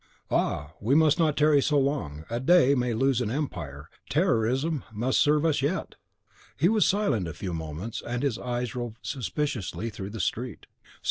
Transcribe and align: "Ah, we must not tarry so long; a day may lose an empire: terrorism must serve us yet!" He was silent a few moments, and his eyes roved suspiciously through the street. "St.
"Ah, 0.31 0.71
we 0.81 0.95
must 0.95 1.19
not 1.19 1.37
tarry 1.37 1.61
so 1.61 1.77
long; 1.77 2.25
a 2.27 2.39
day 2.39 2.73
may 2.73 2.91
lose 2.95 3.21
an 3.21 3.29
empire: 3.29 3.87
terrorism 4.09 4.83
must 4.91 5.19
serve 5.21 5.45
us 5.45 5.61
yet!" 5.61 5.93
He 6.57 6.67
was 6.69 6.87
silent 6.87 7.27
a 7.27 7.35
few 7.35 7.53
moments, 7.53 8.01
and 8.01 8.23
his 8.23 8.39
eyes 8.39 8.73
roved 8.73 8.97
suspiciously 9.03 9.91
through 9.91 10.09
the 10.09 10.19
street. 10.19 10.65
"St. 10.83 10.89